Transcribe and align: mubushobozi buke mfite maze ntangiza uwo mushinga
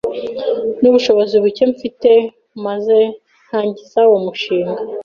mubushobozi 0.81 1.33
buke 1.43 1.63
mfite 1.73 2.11
maze 2.65 2.97
ntangiza 3.47 3.99
uwo 4.07 4.19
mushinga 4.25 4.81